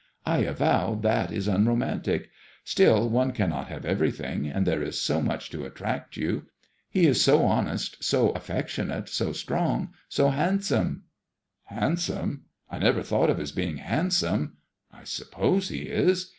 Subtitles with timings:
[0.25, 2.31] I avow that is unromantic.
[2.63, 6.47] Still one cannot have everything, and there is so much to attract you.
[6.89, 11.03] He is so honest, so affec tionate, 80 strong, so hand some.""
[11.79, 14.57] Handsome; I never thought of his being handsome.
[14.91, 16.29] I sup pose he is.